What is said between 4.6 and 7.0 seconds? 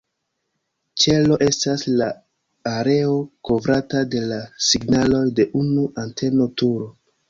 signaloj de unu anteno-turo.